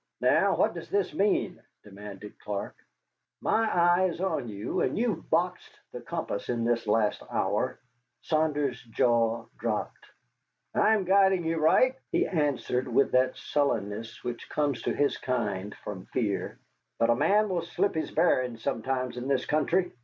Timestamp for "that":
13.11-13.37